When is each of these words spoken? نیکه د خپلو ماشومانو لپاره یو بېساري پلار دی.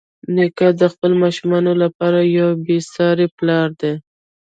نیکه 0.35 0.67
د 0.81 0.81
خپلو 0.93 1.15
ماشومانو 1.23 1.71
لپاره 1.83 2.19
یو 2.37 2.49
بېساري 2.65 3.27
پلار 3.37 3.69
دی. 3.81 3.93